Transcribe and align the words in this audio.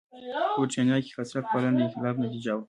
په 0.53 0.57
برېټانیا 0.61 0.97
کې 1.03 1.11
کثرت 1.17 1.45
پالنه 1.51 1.75
د 1.77 1.79
انقلاب 1.85 2.15
نتیجه 2.25 2.51
وه. 2.55 2.59